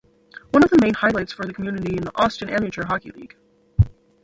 One 0.49 0.63
of 0.63 0.71
the 0.71 0.79
main 0.81 0.95
highlights 0.95 1.31
for 1.31 1.45
the 1.45 1.53
community 1.53 1.93
is 1.95 2.05
the 2.05 2.11
Austin 2.15 2.49
Amateur 2.49 2.87
Hockey 2.87 3.11
League. 3.11 3.35